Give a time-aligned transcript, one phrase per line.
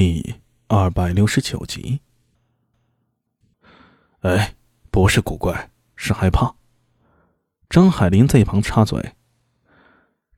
[0.00, 0.36] 第
[0.68, 1.98] 二百六十九集。
[4.20, 4.54] 哎，
[4.92, 6.54] 不是古怪，是害怕。
[7.68, 9.14] 张海林在一旁插嘴：“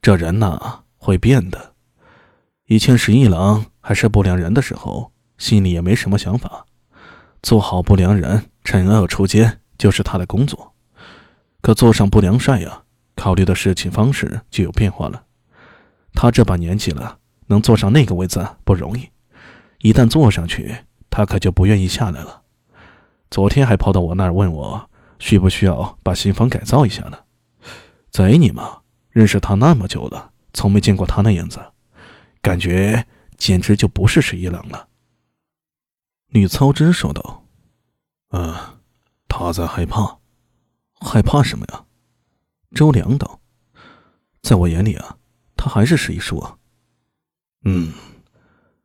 [0.01, 1.75] 这人呐，会变的。
[2.69, 6.65] 以前十一郎还是不良人的时候，心里也没什么想法，
[7.42, 10.74] 做好不良人，惩恶除奸就是他的工作。
[11.61, 12.85] 可做上不良帅呀，
[13.15, 15.27] 考虑的事情方式就有变化了。
[16.15, 19.06] 他这把年纪了，能坐上那个位子不容易。”
[19.83, 22.42] 一旦坐上去，他可就不愿意下来了。
[23.30, 27.18] 昨天还跑到我那儿问我，需不需要把新房改造一下呢？
[28.10, 28.82] 贼你妈！
[29.10, 31.60] 认识他那么久了，从没见过他那样子，
[32.42, 34.88] 感觉简直就不是十一郎了。
[36.28, 37.44] 吕操之说道
[38.30, 38.55] ：“嗯，
[39.27, 40.19] 他在害怕，
[41.00, 41.86] 害怕什么呀？”
[42.74, 43.41] 周良道
[44.42, 45.16] ：“在我眼里啊，
[45.56, 46.58] 他还是十一叔啊。”
[47.64, 47.92] 嗯。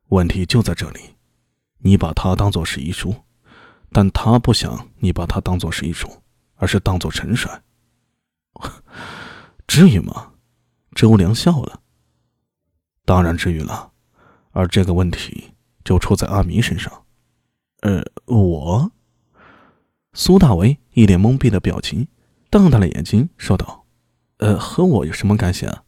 [0.09, 1.15] 问题就在这里，
[1.79, 3.15] 你把他当做是遗书，
[3.91, 6.07] 但他不想你把他当做是遗书，
[6.55, 7.63] 而是当做陈帅。
[9.67, 10.33] 至于吗？
[10.93, 11.81] 周良笑了。
[13.03, 13.91] 当然至于了，
[14.51, 15.51] 而这个问题
[15.83, 17.05] 就出在阿弥身上。
[17.81, 18.91] 呃，我？
[20.13, 22.07] 苏大为一脸懵逼的表情，
[22.49, 23.85] 瞪大了眼睛说道
[24.37, 25.83] ：“呃，和我有什么干系啊？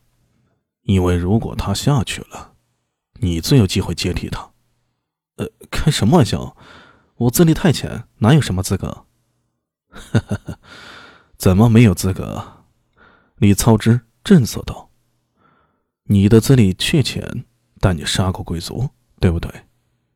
[0.82, 2.56] 因为如果他下去了。”
[3.20, 4.52] 你最有机会接替他，
[5.38, 6.56] 呃，开什么玩笑？
[7.16, 9.06] 我资历太浅，哪有什么资格？
[11.38, 12.66] 怎么没有资格？
[13.38, 14.92] 李操之震色道
[16.06, 17.46] ：“你的资历确浅，
[17.80, 19.52] 但你杀过贵族，对不对？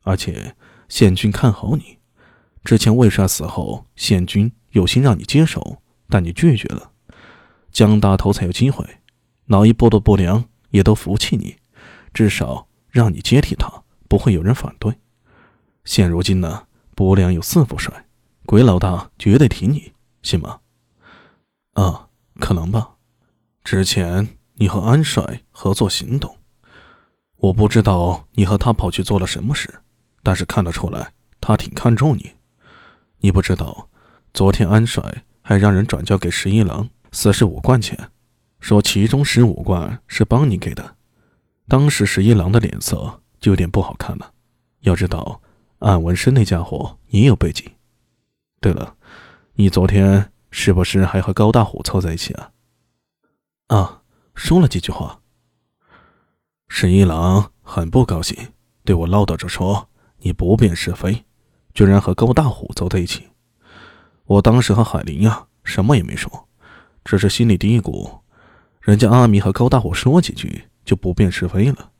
[0.03, 0.55] 而且
[0.87, 1.97] 县君看好你，
[2.63, 6.91] 之前魏帅死后，县君有心让你接手，但你拒绝了。
[7.71, 8.85] 江大头才有机会，
[9.45, 11.57] 哪一波的不良也都服气你，
[12.13, 14.93] 至少。”让你接替他，不会有人反对。
[15.85, 18.05] 现如今呢，伯良有四副帅，
[18.45, 20.59] 鬼老大绝对挺你，信吗？
[21.73, 22.95] 啊，可能吧。
[23.63, 26.37] 之前你和安帅合作行动，
[27.37, 29.81] 我不知道你和他跑去做了什么事，
[30.21, 32.33] 但是看得出来他挺看重你。
[33.21, 33.89] 你不知道，
[34.33, 38.11] 昨天安帅还让人转交给十一郎四十五贯钱，
[38.59, 40.97] 说其中十五贯是帮你给的。
[41.71, 44.33] 当时十一郎的脸色就有点不好看了。
[44.81, 45.41] 要知道，
[45.79, 47.65] 安文生那家伙也有背景。
[48.59, 48.97] 对了，
[49.53, 52.51] 你昨天是不是还和高大虎凑在一起啊？
[53.67, 54.01] 啊，
[54.35, 55.21] 说了几句话。
[56.67, 58.35] 十一郎很不高兴，
[58.83, 59.87] 对我唠叨着说
[60.19, 61.23] ：“你不辨是非，
[61.73, 63.29] 居然和高大虎走在一起。”
[64.27, 66.49] 我当时和海林呀，什么也没说，
[67.05, 68.19] 只是心里嘀咕：
[68.81, 70.63] 人家阿弥和高大虎说几句。
[70.83, 71.91] 就不辨是非了。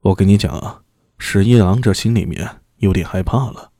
[0.00, 0.82] 我跟你讲啊，
[1.18, 3.72] 十一郎这心里面有点害怕了。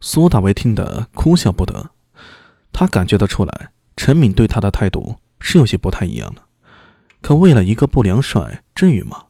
[0.00, 1.90] 苏大为听得哭笑不得，
[2.72, 6.42] 他感觉得出来，陈敏对他的态度是有些不太一样的。
[7.20, 9.26] 可为了一个不良帅，至于吗？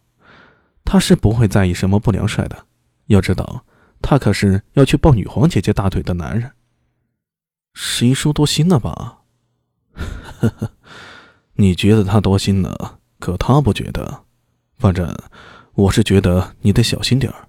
[0.85, 2.67] 他是不会在意什么不良帅的。
[3.07, 3.65] 要知道，
[4.01, 6.53] 他可是要去抱女皇姐姐大腿的男人。
[7.75, 9.23] 十一叔多心了吧？
[9.93, 10.71] 呵呵，
[11.55, 13.00] 你觉得他多心了？
[13.21, 14.25] 可他不觉得，
[14.79, 15.15] 反正
[15.75, 17.49] 我是觉得你得小心点儿。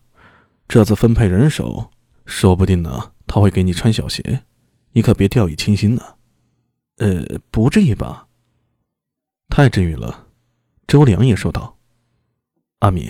[0.68, 1.90] 这次分配人手，
[2.26, 4.44] 说不定呢他会给你穿小鞋，
[4.92, 6.04] 你可别掉以轻心呢。
[6.98, 8.28] 呃，不至于吧？
[9.50, 10.28] 太至于了。
[10.88, 11.78] 周良也说道
[12.80, 13.09] ：“阿米，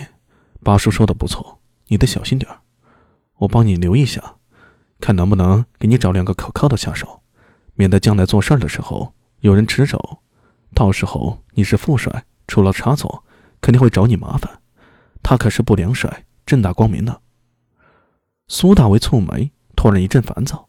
[0.62, 2.60] 八叔说的不错，你得小心点儿。
[3.38, 4.36] 我帮你留意一下，
[5.00, 7.22] 看能不能给你找两个可靠的下手，
[7.74, 10.22] 免得将来做事儿的时候有人吃手。
[10.74, 13.24] 到时候你是副帅。”出了差错，
[13.62, 14.60] 肯定会找你麻烦。
[15.22, 17.22] 他可是不良帅，正大光明的。
[18.46, 20.68] 苏大为蹙眉，突然一阵烦躁。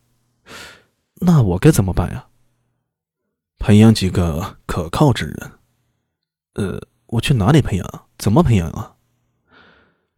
[1.16, 2.28] 那我该怎么办呀？
[3.60, 5.52] 培养几个可靠之人。
[6.54, 8.08] 呃，我去哪里培养？
[8.18, 8.96] 怎么培养啊？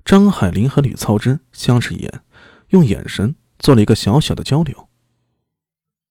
[0.04, 2.22] 张海林和吕操之相视一眼，
[2.68, 4.88] 用眼神做了一个小小的交流。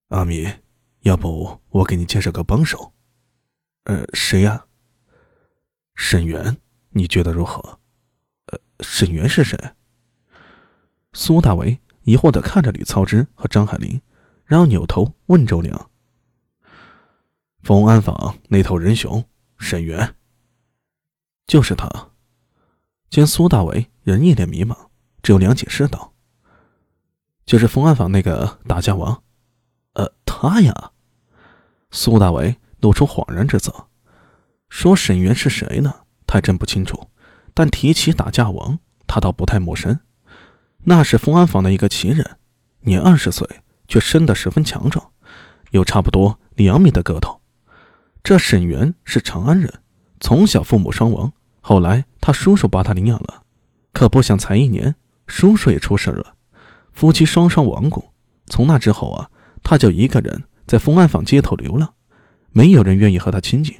[0.08, 0.48] 阿米，
[1.02, 2.92] 要不我给你介绍个帮手？
[3.84, 4.66] 呃，谁呀？
[5.94, 6.56] 沈源，
[6.90, 7.78] 你觉得如何？
[8.46, 9.58] 呃，沈源是谁？
[11.12, 14.00] 苏大为疑惑的看着吕操之和张海林，
[14.44, 15.90] 然后扭头问周良
[17.62, 19.24] ：“丰安坊那头人熊，
[19.58, 20.16] 沈源，
[21.46, 21.88] 就是他。”
[23.08, 24.76] 见苏大为人一脸迷茫，
[25.22, 26.12] 周良解释道
[27.46, 29.22] ：“就是丰安坊那个打架王，
[29.92, 30.90] 呃，他呀。”
[31.92, 33.88] 苏大为露出恍然之色。
[34.74, 35.94] 说沈源是谁呢？
[36.26, 37.08] 他真不清楚，
[37.54, 38.76] 但提起打架王，
[39.06, 40.00] 他倒不太陌生。
[40.82, 42.38] 那是丰安坊的一个奇人，
[42.80, 43.48] 年二十岁，
[43.86, 45.12] 却生得十分强壮，
[45.70, 47.40] 有差不多两米的个头。
[48.24, 49.72] 这沈源是长安人，
[50.18, 53.44] 从小父母双亡，后来他叔叔把他领养了，
[53.92, 54.96] 可不想才一年，
[55.28, 56.34] 叔叔也出事了，
[56.92, 58.04] 夫妻双双亡故。
[58.46, 59.30] 从那之后啊，
[59.62, 61.94] 他就一个人在丰安坊街头流浪，
[62.50, 63.72] 没有人愿意和他亲近，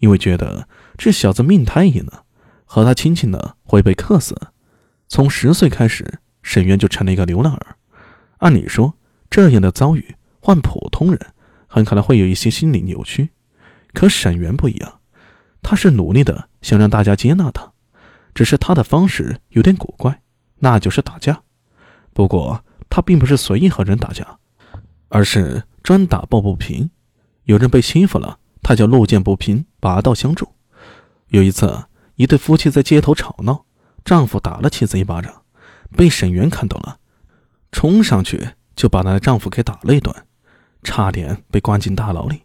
[0.00, 0.68] 因为觉得
[0.98, 2.24] 这小子命太硬了，
[2.66, 4.36] 和他亲近了会被克死。
[5.08, 6.20] 从十岁开始。
[6.42, 7.76] 沈渊就成了一个流浪儿。
[8.38, 8.94] 按理说，
[9.28, 11.20] 这样的遭遇换普通人
[11.66, 13.28] 很可能会有一些心理扭曲，
[13.92, 15.00] 可沈渊不一样，
[15.60, 17.72] 他是努力的想让大家接纳他，
[18.32, 20.22] 只是他的方式有点古怪，
[20.60, 21.42] 那就是打架。
[22.14, 24.38] 不过他并不是随意和人打架，
[25.08, 26.90] 而是专打抱不平。
[27.44, 30.48] 有人被欺负了，他就路见不平，拔刀相助。
[31.28, 31.84] 有一次，
[32.16, 33.64] 一对夫妻在街头吵闹，
[34.04, 35.42] 丈夫打了妻子一巴掌。
[35.96, 36.98] 被沈源看到了，
[37.72, 40.14] 冲上去就把她的丈夫给打了一顿，
[40.82, 42.42] 差点被关进大牢里。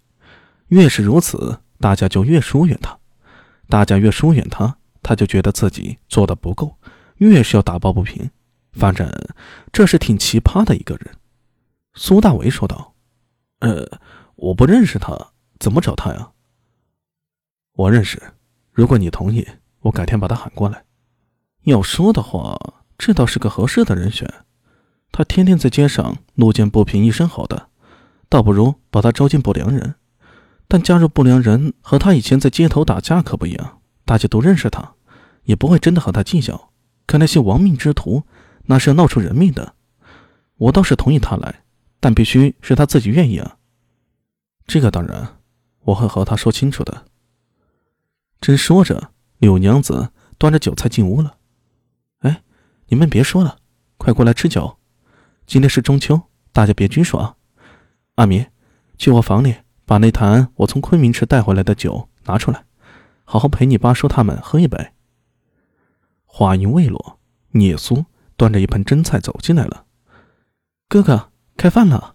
[0.70, 2.98] 越是如此，大家就越疏远他，
[3.70, 6.76] 大家越疏远他，他就觉得自己做的不够，
[7.18, 8.32] 越是要打抱不平。
[8.74, 9.10] 反正
[9.72, 11.16] 这是挺奇葩的一个人。
[11.94, 12.96] 苏大为说道
[13.62, 14.00] ：“呃，
[14.36, 15.16] 我不认识他，
[15.60, 16.32] 怎么找他呀？”
[17.74, 18.22] 我认识，
[18.72, 19.48] 如果你同意，
[19.82, 20.86] 我改天把他喊过来。
[21.64, 22.58] 要说的话。
[22.98, 24.26] 这倒是个合适的人选，
[25.12, 27.68] 他天天在街上路见不平一声吼的，
[28.30, 29.96] 倒不如把他招进不良人。
[30.70, 34.94] 但加入不良人和他以前在街头打架可不一样，大家都认识他，
[35.44, 36.72] 也不会真的和他计较。
[37.06, 38.24] 可那些亡命之徒，
[38.68, 39.76] 那是要闹出人命的。
[40.56, 41.66] 我倒是同意他来，
[42.00, 43.58] 但必须是他自己愿意啊。
[44.66, 45.38] 这个当然，
[45.86, 47.06] 我会和他说清楚的。
[48.40, 51.38] 正说着，柳娘子端着酒菜进屋了。
[52.20, 52.44] 哎
[52.88, 53.58] 你们别说了，
[53.98, 54.78] 快过来吃酒。
[55.48, 56.22] 今天是中秋，
[56.52, 57.38] 大家别拘束啊。
[58.16, 58.46] 阿弥，
[58.98, 59.56] 去我房里
[59.86, 62.66] 把那坛我从昆明池带回来的酒拿出来，
[63.24, 64.92] 好好陪你八叔他们喝一杯。
[66.26, 67.20] 话音未落，
[67.52, 68.06] 聂苏
[68.36, 69.86] 端着一盆蒸菜走进来了。
[70.88, 72.15] 哥哥，开饭了。